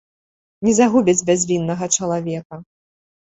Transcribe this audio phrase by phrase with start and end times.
[0.67, 2.55] Не загубяць бязвіннага чалавека!